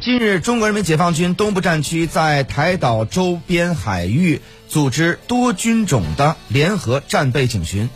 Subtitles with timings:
[0.00, 7.90] 近日，中国人民解放军东部战区在台岛周边海域组织多军种的联合战备警巡，